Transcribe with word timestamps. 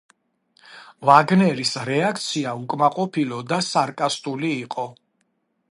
ვაგნერის 1.09 1.73
რეაქცია 1.89 2.55
უკმაყოფილო 2.63 3.41
და 3.53 3.61
სარკასტული 3.69 4.53
იყო. 4.65 4.89